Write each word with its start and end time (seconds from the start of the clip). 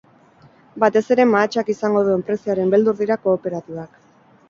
Batez 0.83 1.03
ere 1.17 1.27
mahatsak 1.35 1.71
izango 1.75 2.03
duen 2.09 2.25
prezioaren 2.33 2.75
beldur 2.75 3.01
dira 3.07 3.23
kooperatibak. 3.29 4.07